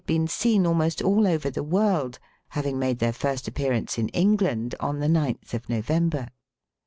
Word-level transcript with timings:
13 0.07 0.15
been 0.23 0.27
seen 0.27 0.65
almost 0.65 0.99
all 1.03 1.27
over 1.27 1.51
the 1.51 1.61
world, 1.61 2.17
having 2.49 2.79
made 2.79 2.97
their 2.97 3.13
first 3.13 3.47
appearance 3.47 3.99
in 3.99 4.07
England 4.09 4.73
on 4.79 4.97
the 4.97 5.05
9th 5.05 5.53
of 5.53 5.69
November. 5.69 6.27